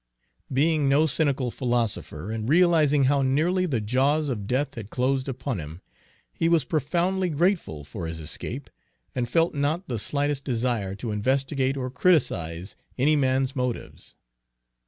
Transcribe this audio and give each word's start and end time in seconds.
Being 0.51 0.89
no 0.89 1.05
cynical 1.05 1.51
philosopher, 1.51 2.31
and 2.31 2.49
realizing 2.49 3.03
how 3.03 3.21
nearly 3.21 3.67
the 3.67 3.79
jaws 3.79 4.29
of 4.29 4.47
death 4.47 4.73
had 4.73 4.89
closed 4.89 5.29
upon 5.29 5.59
him, 5.59 5.79
he 6.33 6.49
was 6.49 6.63
profoundly 6.65 7.29
grateful 7.29 7.83
for 7.85 8.07
his 8.07 8.19
escape, 8.19 8.71
and 9.13 9.29
felt 9.29 9.53
not 9.53 9.87
the 9.87 9.99
slightest 9.99 10.43
desire 10.43 10.95
to 10.95 11.11
investigate 11.11 11.77
or 11.77 11.91
criticise 11.91 12.75
any 12.97 13.15
man's 13.15 13.55
motives. 13.55 14.15